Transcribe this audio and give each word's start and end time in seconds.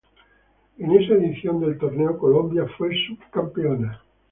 En 0.79 0.89
esa 0.93 1.13
edición 1.13 1.59
del 1.61 1.77
torneo, 1.77 2.17
Colombia 2.17 2.65
fue 2.75 2.89
subcampeón. 3.07 3.95